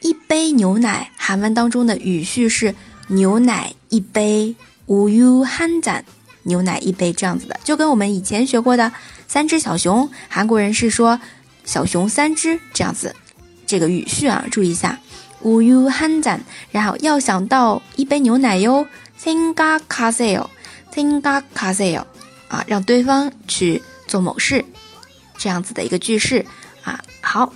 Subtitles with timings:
[0.00, 2.74] 一杯牛奶，韩文当中的语序是
[3.08, 4.54] 牛奶一杯，
[4.86, 6.02] 우유한 잔，
[6.44, 8.92] 牛奶一杯这样子的，就跟我们以前学过的
[9.28, 11.20] 三只小熊，韩国人是说
[11.64, 13.14] 小熊三只这样子，
[13.66, 14.98] 这个语序啊，注意一下，
[15.42, 16.40] 우유한 잔，
[16.70, 18.86] 然后要想到一杯牛奶哟，
[19.20, 20.48] 생각하세 요，
[20.94, 22.04] 생각하세 요，
[22.48, 24.64] 啊，让对方去做某事，
[25.36, 26.44] 这样子的一个句式
[26.82, 27.52] 啊，好。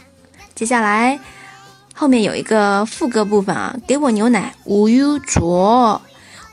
[0.55, 1.19] 接下来，
[1.95, 6.01] 后面有一个副歌部分啊，给我牛奶，无忧浊，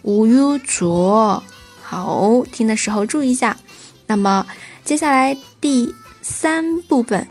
[0.04, 1.44] 无忧浊。
[1.84, 3.58] 好，听的时候注意一下。
[4.08, 4.46] 那么，
[4.84, 7.28] 接下来第三部分，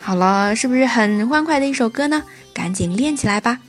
[0.00, 2.24] 好了，是不是很欢快的一首歌呢？
[2.52, 3.60] 赶紧练起来吧！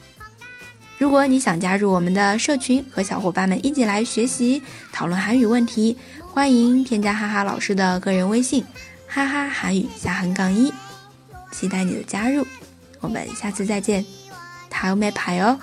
[0.98, 8.64] 如果你想加入我们的社群，和小伙伴们一起来学习、讨论韩语问题，欢迎添加哈哈老师的个人微信：
[9.08, 10.74] 哈哈韩语下横杠一。
[11.52, 12.48] 期待你的加入，
[13.01, 14.05] 我们下次再见，
[14.69, 15.59] 塔欧美牌哦。